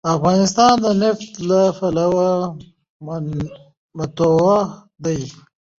[0.15, 2.29] افغانستان د نفت له پلوه
[3.97, 4.59] متنوع
[5.03, 5.21] دی.